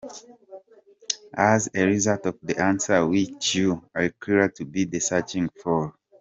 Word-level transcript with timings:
as 1.37 1.69
a 1.75 1.85
result 1.85 2.25
of 2.25 2.35
the 2.41 2.59
answer 2.59 3.05
which 3.05 3.53
you 3.53 3.83
occur 3.93 4.47
to 4.49 4.65
be 4.65 4.99
searching 4.99 5.47
for. 5.61 5.93